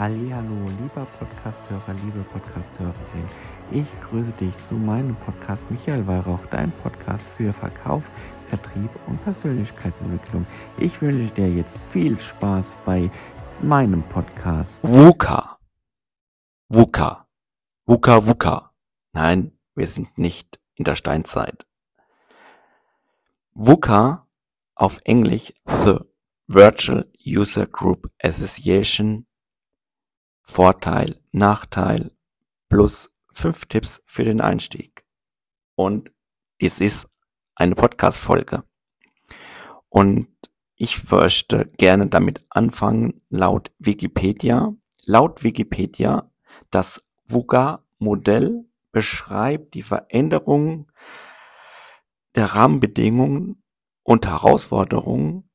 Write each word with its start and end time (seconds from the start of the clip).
Hallihallo, 0.00 0.66
lieber 0.80 1.04
Podcasthörer, 1.18 1.94
liebe 2.02 2.20
Podcasthörerin. 2.32 3.28
Ich 3.70 3.86
grüße 4.08 4.32
dich 4.40 4.54
zu 4.66 4.72
meinem 4.72 5.14
Podcast 5.16 5.62
Michael 5.70 6.06
Weihrauch, 6.06 6.40
dein 6.50 6.72
Podcast 6.72 7.22
für 7.36 7.52
Verkauf, 7.52 8.02
Vertrieb 8.48 8.88
und 9.06 9.22
Persönlichkeitsentwicklung. 9.24 10.46
Ich 10.78 11.02
wünsche 11.02 11.34
dir 11.34 11.52
jetzt 11.52 11.84
viel 11.92 12.18
Spaß 12.18 12.64
bei 12.86 13.10
meinem 13.60 14.02
Podcast. 14.04 14.70
VUCA. 14.80 15.58
VUCA. 16.70 17.28
VUCA, 17.84 18.26
VUCA. 18.26 18.72
Nein, 19.12 19.52
wir 19.74 19.86
sind 19.86 20.16
nicht 20.16 20.58
in 20.76 20.84
der 20.84 20.96
Steinzeit. 20.96 21.66
VUCA 23.52 24.26
auf 24.74 24.98
Englisch 25.04 25.52
The 25.66 25.98
Virtual 26.46 27.06
User 27.22 27.66
Group 27.66 28.10
Association 28.22 29.26
Vorteil, 30.50 31.16
Nachteil 31.30 32.10
plus 32.68 33.12
fünf 33.32 33.66
Tipps 33.66 34.02
für 34.04 34.24
den 34.24 34.40
Einstieg. 34.40 35.04
Und 35.76 36.10
dies 36.60 36.80
ist 36.80 37.08
eine 37.54 37.76
Podcast-Folge. 37.76 38.64
Und 39.88 40.26
ich 40.74 41.08
möchte 41.10 41.66
gerne 41.78 42.08
damit 42.08 42.44
anfangen, 42.50 43.22
laut 43.28 43.70
Wikipedia. 43.78 44.74
Laut 45.04 45.44
Wikipedia, 45.44 46.32
das 46.70 47.04
VUGA-Modell 47.26 48.64
beschreibt 48.90 49.74
die 49.74 49.82
Veränderung 49.82 50.90
der 52.34 52.46
Rahmenbedingungen 52.46 53.62
und 54.02 54.26
Herausforderungen 54.26 55.49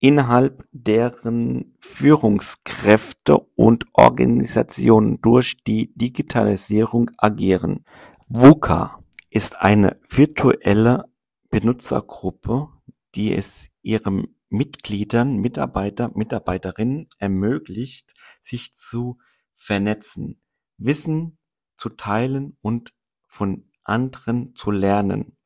innerhalb 0.00 0.66
deren 0.72 1.76
Führungskräfte 1.80 3.38
und 3.54 3.84
Organisationen 3.92 5.20
durch 5.20 5.62
die 5.62 5.92
Digitalisierung 5.94 7.10
agieren. 7.18 7.84
VUCA 8.28 9.02
ist 9.30 9.60
eine 9.60 10.00
virtuelle 10.08 11.04
Benutzergruppe, 11.50 12.68
die 13.14 13.34
es 13.34 13.70
ihren 13.82 14.36
Mitgliedern, 14.48 15.36
Mitarbeiter, 15.36 16.10
Mitarbeiterinnen 16.14 17.08
ermöglicht, 17.18 18.14
sich 18.40 18.72
zu 18.72 19.18
vernetzen, 19.56 20.40
Wissen 20.78 21.38
zu 21.76 21.90
teilen 21.90 22.56
und 22.62 22.94
von 23.26 23.70
anderen 23.84 24.54
zu 24.54 24.70
lernen. 24.70 25.36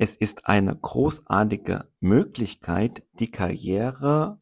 Es 0.00 0.14
ist 0.14 0.46
eine 0.46 0.76
großartige 0.76 1.92
Möglichkeit, 1.98 3.04
die 3.14 3.32
Karriere 3.32 4.40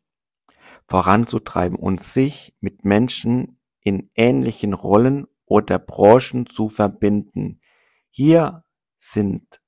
voranzutreiben 0.86 1.78
und 1.78 1.98
sich 1.98 2.54
mit 2.60 2.84
Menschen 2.84 3.58
in 3.80 4.10
ähnlichen 4.14 4.74
Rollen 4.74 5.27
oder 5.46 5.78
Branchen 5.78 6.44
zu 6.44 6.68
verbinden. 6.68 7.60
Hier 8.10 8.64
sind 8.98 9.62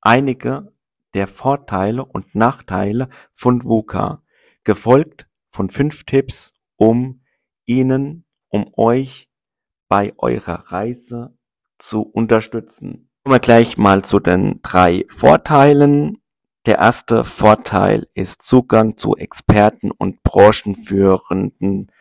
einige 0.00 0.74
der 1.14 1.28
Vorteile 1.28 2.04
und 2.04 2.34
Nachteile 2.34 3.08
von 3.32 3.62
VUCA, 3.62 4.24
gefolgt 4.64 5.28
von 5.50 5.70
fünf 5.70 6.04
Tipps, 6.04 6.52
um 6.74 7.22
Ihnen, 7.66 8.26
um 8.48 8.72
euch 8.76 9.30
bei 9.86 10.12
eurer 10.18 10.72
Reise 10.72 11.38
zu 11.78 12.02
unterstützen. 12.02 13.07
Kommen 13.28 13.42
wir 13.42 13.44
gleich 13.44 13.76
mal 13.76 14.02
zu 14.06 14.20
den 14.20 14.62
drei 14.62 15.04
Vorteilen. 15.10 16.16
Der 16.64 16.78
erste 16.78 17.24
Vorteil 17.24 18.08
ist 18.14 18.40
Zugang 18.40 18.96
zu 18.96 19.16
Experten 19.16 19.90
und 19.90 20.22
branchenführenden 20.22 21.92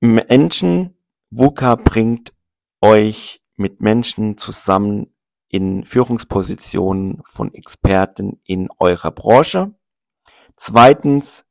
Menschen. 0.00 0.96
VUCA 1.28 1.74
bringt 1.74 2.32
euch 2.80 3.42
mit 3.56 3.82
Menschen 3.82 4.38
zusammen 4.38 5.14
in 5.48 5.84
Führungspositionen 5.84 7.20
von 7.26 7.52
Experten 7.52 8.40
in 8.44 8.70
eurer 8.78 9.10
Branche. 9.10 9.74
Zweitens 10.56 11.44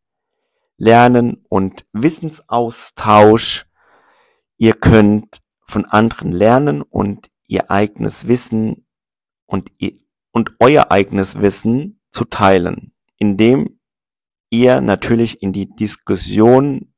Lernen 0.78 1.46
und 1.48 1.86
Wissensaustausch. 1.94 3.68
Ihr 4.58 4.74
könnt 4.74 5.44
von 5.64 5.86
anderen 5.86 6.32
lernen 6.32 6.82
und 6.82 7.30
ihr 7.52 7.70
eigenes 7.70 8.28
Wissen 8.28 8.88
und, 9.46 9.72
und 10.32 10.52
euer 10.60 10.90
eigenes 10.90 11.42
Wissen 11.42 12.02
zu 12.10 12.24
teilen, 12.24 12.94
indem 13.18 13.80
ihr 14.50 14.80
natürlich 14.80 15.42
in 15.44 15.52
die 15.52 15.70
Diskussion 15.70 16.94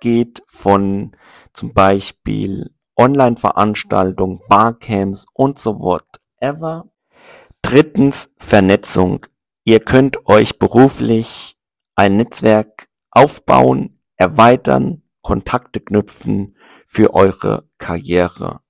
geht 0.00 0.42
von 0.46 1.16
zum 1.52 1.74
Beispiel 1.74 2.72
Online-Veranstaltungen, 2.96 4.40
Barcamps 4.48 5.26
und 5.34 5.58
so 5.58 5.80
whatever. 5.80 6.88
Drittens 7.62 8.30
Vernetzung. 8.38 9.26
Ihr 9.64 9.80
könnt 9.80 10.26
euch 10.26 10.58
beruflich 10.58 11.56
ein 11.96 12.16
Netzwerk 12.16 12.86
aufbauen, 13.10 14.00
erweitern, 14.16 15.02
Kontakte 15.22 15.80
knüpfen 15.80 16.56
für 16.86 17.14
eure 17.14 17.68
Karriere. 17.78 18.60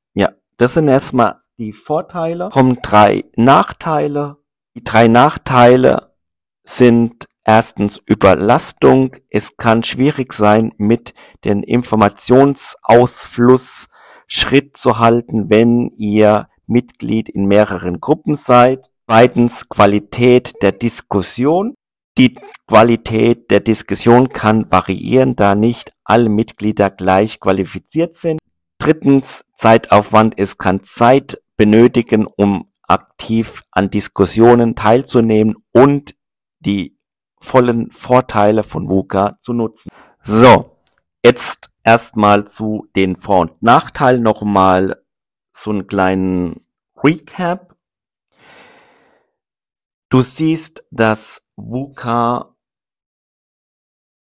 Das 0.62 0.74
sind 0.74 0.86
erstmal 0.86 1.40
die 1.58 1.72
Vorteile. 1.72 2.50
Kommen 2.50 2.78
drei 2.82 3.24
Nachteile. 3.34 4.36
Die 4.76 4.84
drei 4.84 5.08
Nachteile 5.08 6.14
sind 6.62 7.26
erstens 7.44 8.00
Überlastung. 8.06 9.16
Es 9.28 9.56
kann 9.56 9.82
schwierig 9.82 10.32
sein, 10.32 10.72
mit 10.76 11.14
dem 11.44 11.64
Informationsausfluss 11.64 13.88
Schritt 14.28 14.76
zu 14.76 15.00
halten, 15.00 15.50
wenn 15.50 15.90
ihr 15.96 16.46
Mitglied 16.68 17.28
in 17.28 17.46
mehreren 17.46 17.98
Gruppen 17.98 18.36
seid. 18.36 18.88
Zweitens 19.06 19.68
Qualität 19.68 20.62
der 20.62 20.70
Diskussion. 20.70 21.74
Die 22.18 22.38
Qualität 22.68 23.50
der 23.50 23.58
Diskussion 23.58 24.28
kann 24.28 24.70
variieren, 24.70 25.34
da 25.34 25.56
nicht 25.56 25.92
alle 26.04 26.28
Mitglieder 26.28 26.88
gleich 26.88 27.40
qualifiziert 27.40 28.14
sind. 28.14 28.38
Drittens 28.82 29.44
Zeitaufwand 29.54 30.34
Es 30.38 30.58
kann 30.58 30.82
Zeit 30.82 31.40
benötigen, 31.56 32.26
um 32.26 32.72
aktiv 32.82 33.62
an 33.70 33.90
Diskussionen 33.90 34.74
teilzunehmen 34.74 35.54
und 35.70 36.16
die 36.58 36.98
vollen 37.38 37.92
Vorteile 37.92 38.64
von 38.64 38.88
VUCA 38.88 39.38
zu 39.38 39.52
nutzen. 39.52 39.88
So, 40.20 40.78
jetzt 41.24 41.70
erstmal 41.84 42.48
zu 42.48 42.88
den 42.96 43.14
Vor- 43.14 43.42
und 43.42 43.62
Nachteilen 43.62 44.24
nochmal 44.24 45.00
so 45.52 45.70
einen 45.70 45.86
kleinen 45.86 46.66
Recap. 46.96 47.76
Du 50.08 50.22
siehst, 50.22 50.84
dass 50.90 51.44
VUCA 51.54 52.56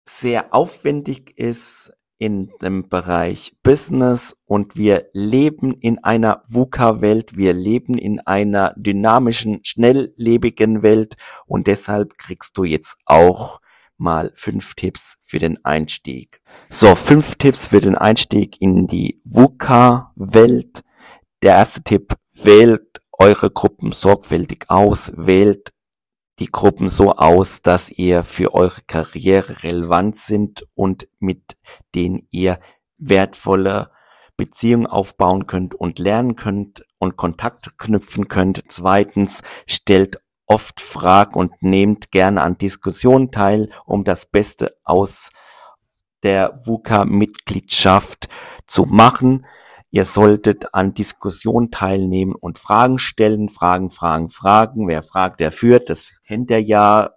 sehr 0.04 0.52
aufwendig 0.52 1.38
ist, 1.38 1.97
in 2.20 2.52
dem 2.62 2.90
Bereich 2.90 3.56
Business 3.64 4.36
und 4.46 4.76
wir 4.76 5.08
leben 5.14 5.74
in 5.74 6.04
einer 6.04 6.44
VUCA-Welt, 6.48 7.38
wir 7.38 7.54
leben 7.54 7.98
in 7.98 8.20
einer 8.22 8.74
dynamischen, 8.76 9.60
schnelllebigen 9.64 10.84
Welt 10.84 11.16
und 11.46 11.68
deshalb 11.68 12.18
kriegst 12.18 12.58
du 12.58 12.64
jetzt 12.64 12.98
auch 13.06 13.60
mal 13.98 14.32
fünf 14.36 14.76
Tipps 14.76 15.18
für 15.22 15.40
den 15.40 15.64
Einstieg. 15.66 16.42
So, 16.70 16.96
fünf 16.96 17.36
Tipps 17.36 17.68
für 17.68 17.82
den 17.82 17.96
Einstieg 17.96 18.62
in 18.62 18.88
die 18.88 19.22
VUCA-Welt. 19.26 20.82
Der 21.42 21.54
erste 21.54 21.84
Tipp, 21.84 22.16
wählt 22.44 23.02
eure 23.12 23.50
Gruppen 23.50 23.92
sorgfältig 23.92 24.66
aus, 24.68 25.12
wählt 25.16 25.72
die 26.40 26.52
Gruppen 26.52 26.90
so 26.90 27.14
aus, 27.14 27.62
dass 27.62 27.90
ihr 27.90 28.24
für 28.24 28.54
eure 28.54 28.82
Karriere 28.86 29.64
relevant 29.64 30.18
sind 30.18 30.68
und 30.76 31.08
mit 31.20 31.58
denen 31.96 32.28
ihr 32.32 32.60
wertvolle 32.98 33.92
Beziehungen 34.36 34.86
aufbauen 34.86 35.48
könnt 35.48 35.74
und 35.74 35.98
lernen 35.98 36.36
könnt 36.36 36.86
und 37.00 37.16
Kontakt 37.18 37.78
knüpfen 37.80 38.28
könnt. 38.28 38.64
Zweitens, 38.68 39.42
stellt 39.66 40.22
oft 40.46 40.80
Fragen 40.80 41.40
und 41.40 41.62
nehmt 41.62 42.12
gerne 42.12 42.42
an 42.42 42.58
Diskussionen 42.58 43.32
teil, 43.32 43.72
um 43.86 44.04
das 44.04 44.28
Beste 44.28 44.78
aus 44.84 45.32
der 46.24 46.62
VUCA-Mitgliedschaft 46.66 48.30
zu 48.68 48.86
machen. 48.86 49.46
Ihr 49.98 50.06
solltet 50.06 50.76
an 50.76 50.94
Diskussionen 50.94 51.72
teilnehmen 51.72 52.36
und 52.36 52.60
Fragen 52.60 53.00
stellen. 53.00 53.50
Fragen, 53.50 53.90
Fragen, 53.90 54.30
Fragen. 54.30 54.88
Wer 54.88 55.02
fragt, 55.02 55.40
der 55.40 55.52
führt. 55.52 55.90
Das 55.90 56.12
kennt 56.28 56.52
ihr 56.52 56.62
ja 56.62 57.16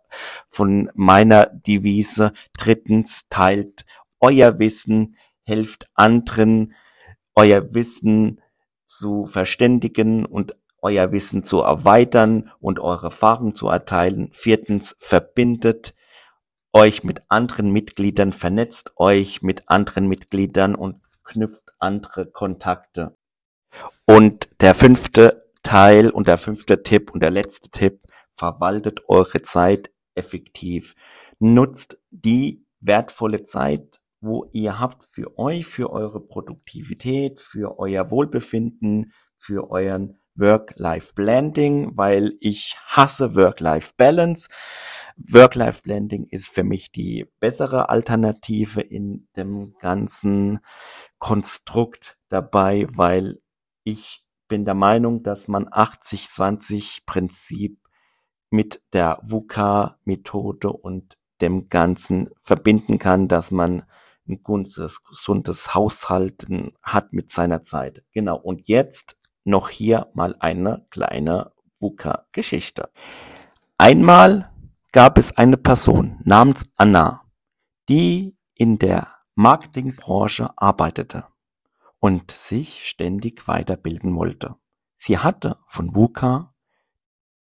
von 0.49 0.91
meiner 0.95 1.45
Devise. 1.45 2.33
Drittens, 2.57 3.29
teilt 3.29 3.85
euer 4.19 4.59
Wissen, 4.59 5.17
helft 5.43 5.91
anderen, 5.93 6.73
euer 7.35 7.75
Wissen 7.75 8.41
zu 8.87 9.27
verständigen 9.27 10.25
und 10.25 10.57
euer 10.81 11.13
Wissen 11.13 11.45
zu 11.45 11.61
erweitern 11.61 12.51
und 12.61 12.81
eure 12.81 13.09
Erfahrung 13.09 13.55
zu 13.55 13.69
erteilen. 13.69 14.31
Viertens, 14.33 14.97
verbindet 14.99 15.95
euch 16.73 17.05
mit 17.05 17.21
anderen 17.29 17.73
Mitgliedern, 17.73 18.33
vernetzt 18.33 18.93
euch 18.97 19.43
mit 19.43 19.69
anderen 19.69 20.09
Mitgliedern 20.09 20.75
und 20.75 21.03
knüpft 21.31 21.73
andere 21.79 22.27
Kontakte. 22.27 23.17
Und 24.05 24.51
der 24.61 24.75
fünfte 24.75 25.51
Teil 25.63 26.11
und 26.11 26.27
der 26.27 26.39
fünfte 26.39 26.83
Tipp 26.83 27.13
und 27.13 27.21
der 27.21 27.31
letzte 27.31 27.71
Tipp, 27.71 28.01
verwaltet 28.35 29.03
eure 29.09 29.43
Zeit 29.43 29.91
effektiv. 30.15 30.95
Nutzt 31.39 31.99
die 32.11 32.65
wertvolle 32.81 33.45
Zeit, 33.45 34.01
wo 34.21 34.49
ihr 34.53 34.81
habt 34.81 35.05
für 35.05 35.39
euch, 35.39 35.67
für 35.67 35.91
eure 35.91 36.21
Produktivität, 36.21 37.41
für 37.41 37.79
euer 37.79 38.11
Wohlbefinden, 38.11 39.13
für 39.37 39.71
euren 39.71 40.19
Work-Life-Blending, 40.37 41.97
weil 41.97 42.37
ich 42.41 42.77
hasse 42.87 43.35
Work-Life-Balance. 43.35 44.49
Work-Life-Blending 45.29 46.27
ist 46.27 46.49
für 46.49 46.65
mich 46.65 46.93
die 46.93 47.27
bessere 47.41 47.89
Alternative 47.89 48.81
in 48.81 49.29
dem 49.37 49.75
ganzen 49.79 50.61
Konstrukt 51.19 52.19
dabei, 52.29 52.87
weil 52.95 53.41
ich 53.85 54.25
bin 54.49 54.65
der 54.65 54.75
Meinung, 54.75 55.23
dass 55.23 55.49
man 55.49 55.69
80-20 55.69 57.01
Prinzip 57.07 57.79
mit 58.51 58.83
der 58.93 59.21
VUCA-Methode 59.23 60.73
und 60.73 61.17
dem 61.41 61.69
Ganzen 61.69 62.31
verbinden 62.41 62.99
kann, 62.99 63.29
dass 63.29 63.51
man 63.51 63.85
ein 64.29 64.43
gutes, 64.43 65.03
gesundes 65.05 65.75
Haushalten 65.75 66.73
hat 66.83 67.13
mit 67.13 67.31
seiner 67.31 67.63
Zeit. 67.63 68.05
Genau. 68.13 68.37
Und 68.37 68.69
jetzt 68.69 69.17
noch 69.45 69.69
hier 69.69 70.09
mal 70.15 70.37
eine 70.39 70.87
kleine 70.91 71.53
VUCA-Geschichte. 71.81 72.91
Einmal 73.79 74.50
gab 74.93 75.19
es 75.19 75.37
eine 75.37 75.57
Person 75.57 76.21
namens 76.25 76.67
Anna, 76.77 77.25
die 77.89 78.37
in 78.55 78.79
der 78.79 79.15
Marketingbranche 79.35 80.51
arbeitete 80.57 81.27
und 82.01 82.31
sich 82.33 82.89
ständig 82.89 83.47
weiterbilden 83.47 84.17
wollte. 84.17 84.57
Sie 84.97 85.19
hatte 85.19 85.59
von 85.67 85.95
VUCA, 85.95 86.55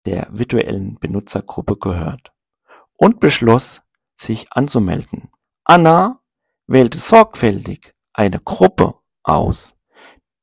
der 0.07 0.29
virtuellen 0.31 0.99
Benutzergruppe, 0.99 1.77
gehört 1.77 2.33
und 2.97 3.21
beschloss, 3.21 3.83
sich 4.17 4.53
anzumelden. 4.53 5.31
Anna 5.65 6.21
wählte 6.67 6.99
sorgfältig 6.99 7.95
eine 8.13 8.39
Gruppe 8.41 8.95
aus, 9.23 9.75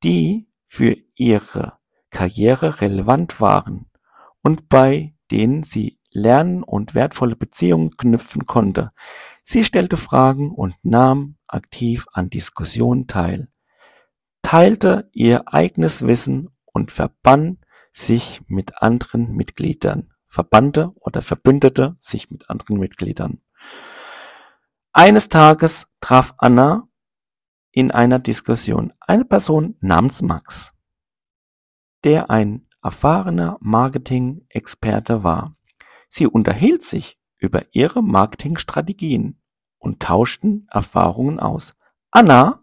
die 0.02 0.48
für 0.68 0.96
ihre 1.14 1.78
Karriere 2.10 2.80
relevant 2.80 3.40
waren 3.40 3.90
und 4.42 4.68
bei 4.68 5.16
denen 5.30 5.62
sie 5.62 5.98
lernen 6.12 6.62
und 6.62 6.94
wertvolle 6.94 7.36
Beziehungen 7.36 7.96
knüpfen 7.96 8.46
konnte. 8.46 8.92
Sie 9.42 9.64
stellte 9.64 9.96
Fragen 9.96 10.52
und 10.52 10.74
nahm 10.82 11.36
aktiv 11.46 12.06
an 12.12 12.30
Diskussionen 12.30 13.06
teil, 13.06 13.48
teilte 14.42 15.10
ihr 15.12 15.52
eigenes 15.52 16.06
Wissen 16.06 16.50
und 16.64 16.90
verband 16.90 17.58
sich 17.92 18.40
mit 18.46 18.82
anderen 18.82 19.32
Mitgliedern, 19.32 20.12
verbannte 20.26 20.92
oder 20.96 21.22
verbündete 21.22 21.96
sich 22.00 22.30
mit 22.30 22.48
anderen 22.48 22.78
Mitgliedern. 22.78 23.40
Eines 24.92 25.28
Tages 25.28 25.86
traf 26.00 26.34
Anna 26.38 26.88
in 27.70 27.90
einer 27.90 28.18
Diskussion 28.18 28.92
eine 29.00 29.24
Person 29.24 29.76
namens 29.80 30.22
Max, 30.22 30.72
der 32.04 32.30
ein 32.30 32.66
erfahrener 32.82 33.56
Marketing-Experte 33.60 35.24
war. 35.24 35.54
Sie 36.14 36.26
unterhielt 36.26 36.82
sich 36.82 37.18
über 37.38 37.64
ihre 37.74 38.02
Marketingstrategien 38.02 39.40
und 39.78 40.00
tauschten 40.00 40.68
Erfahrungen 40.70 41.40
aus. 41.40 41.74
Anna 42.10 42.62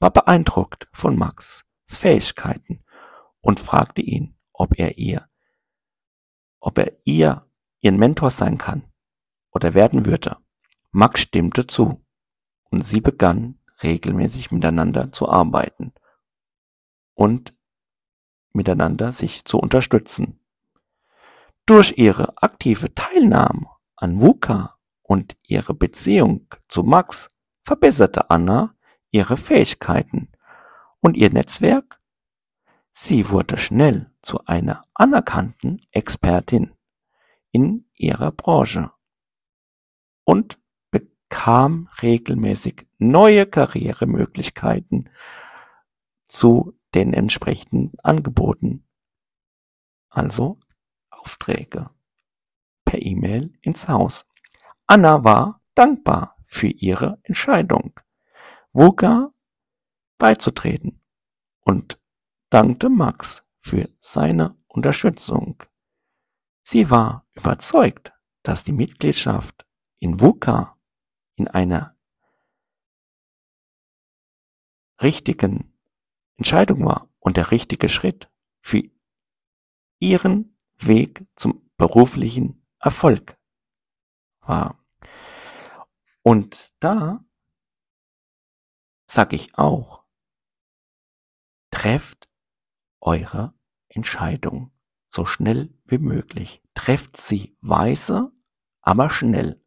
war 0.00 0.10
beeindruckt 0.10 0.88
von 0.92 1.16
Max' 1.16 1.64
Fähigkeiten 1.86 2.82
und 3.40 3.60
fragte 3.60 4.02
ihn, 4.02 4.36
ob 4.52 4.80
er 4.80 4.98
ihr, 4.98 5.28
ob 6.58 6.78
er 6.78 6.98
ihr 7.04 7.48
ihren 7.78 7.98
Mentor 7.98 8.30
sein 8.30 8.58
kann 8.58 8.82
oder 9.52 9.74
werden 9.74 10.04
würde. 10.04 10.36
Max 10.90 11.20
stimmte 11.20 11.68
zu 11.68 12.04
und 12.64 12.82
sie 12.82 13.00
begann 13.00 13.60
regelmäßig 13.80 14.50
miteinander 14.50 15.12
zu 15.12 15.28
arbeiten 15.28 15.92
und 17.14 17.54
miteinander 18.52 19.12
sich 19.12 19.44
zu 19.44 19.58
unterstützen. 19.58 20.40
Durch 21.68 21.98
ihre 21.98 22.32
aktive 22.42 22.94
Teilnahme 22.94 23.66
an 23.94 24.22
VUCA 24.22 24.78
und 25.02 25.36
ihre 25.42 25.74
Beziehung 25.74 26.46
zu 26.66 26.82
Max 26.82 27.30
verbesserte 27.62 28.30
Anna 28.30 28.74
ihre 29.10 29.36
Fähigkeiten 29.36 30.32
und 31.00 31.14
ihr 31.14 31.30
Netzwerk. 31.30 32.00
Sie 32.92 33.28
wurde 33.28 33.58
schnell 33.58 34.10
zu 34.22 34.46
einer 34.46 34.86
anerkannten 34.94 35.86
Expertin 35.90 36.72
in 37.50 37.86
ihrer 37.92 38.32
Branche 38.32 38.90
und 40.24 40.58
bekam 40.90 41.90
regelmäßig 42.00 42.88
neue 42.96 43.44
Karrieremöglichkeiten 43.44 45.10
zu 46.28 46.78
den 46.94 47.12
entsprechenden 47.12 47.92
Angeboten, 48.02 48.88
also 50.08 50.58
Aufträge 51.18 51.90
per 52.84 53.00
E-Mail 53.02 53.58
ins 53.60 53.88
Haus. 53.88 54.24
Anna 54.86 55.24
war 55.24 55.60
dankbar 55.74 56.36
für 56.46 56.68
ihre 56.68 57.18
Entscheidung. 57.22 58.00
Vuga 58.72 59.32
beizutreten 60.18 61.02
und 61.60 62.00
dankte 62.50 62.88
Max 62.88 63.44
für 63.60 63.88
seine 64.00 64.56
Unterstützung. 64.66 65.62
Sie 66.62 66.90
war 66.90 67.26
überzeugt, 67.34 68.12
dass 68.42 68.64
die 68.64 68.72
Mitgliedschaft 68.72 69.66
in 69.98 70.20
VUCA 70.20 70.78
in 71.36 71.48
einer 71.48 71.96
richtigen 75.00 75.78
Entscheidung 76.36 76.84
war 76.84 77.08
und 77.18 77.36
der 77.36 77.50
richtige 77.50 77.88
Schritt 77.88 78.30
für 78.60 78.82
ihren 79.98 80.57
Weg 80.78 81.26
zum 81.36 81.70
beruflichen 81.76 82.66
Erfolg 82.78 83.38
war. 84.40 84.78
Und 86.22 86.74
da 86.80 87.24
sag 89.06 89.32
ich 89.32 89.56
auch, 89.56 90.04
trefft 91.70 92.28
eure 93.00 93.54
Entscheidung 93.88 94.72
so 95.08 95.24
schnell 95.24 95.74
wie 95.84 95.98
möglich. 95.98 96.62
Trefft 96.74 97.16
sie 97.16 97.56
weise, 97.60 98.30
aber 98.80 99.10
schnell. 99.10 99.64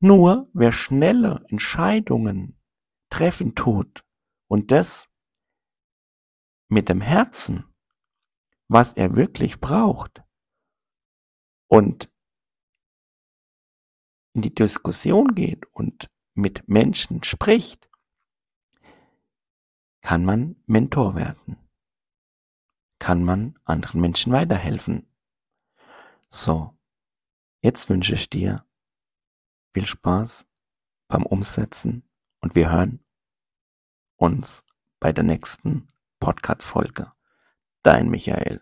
Nur 0.00 0.50
wer 0.52 0.72
schnelle 0.72 1.44
Entscheidungen 1.48 2.60
treffen 3.08 3.54
tut 3.54 4.04
und 4.48 4.70
das 4.70 5.08
mit 6.68 6.88
dem 6.88 7.00
Herzen, 7.00 7.71
was 8.72 8.94
er 8.94 9.16
wirklich 9.16 9.60
braucht 9.60 10.22
und 11.68 12.10
in 14.34 14.40
die 14.40 14.54
Diskussion 14.54 15.34
geht 15.34 15.66
und 15.74 16.10
mit 16.34 16.66
Menschen 16.68 17.22
spricht, 17.22 17.90
kann 20.00 20.24
man 20.24 20.56
Mentor 20.64 21.14
werden? 21.16 21.58
Kann 22.98 23.22
man 23.22 23.58
anderen 23.64 24.00
Menschen 24.00 24.32
weiterhelfen? 24.32 25.06
So, 26.30 26.74
jetzt 27.60 27.90
wünsche 27.90 28.14
ich 28.14 28.30
dir 28.30 28.64
viel 29.74 29.84
Spaß 29.84 30.46
beim 31.08 31.26
Umsetzen 31.26 32.08
und 32.40 32.54
wir 32.54 32.70
hören 32.70 33.04
uns 34.16 34.64
bei 34.98 35.12
der 35.12 35.24
nächsten 35.24 35.92
Podcast-Folge. 36.20 37.12
Dein 37.84 38.08
Michael. 38.08 38.60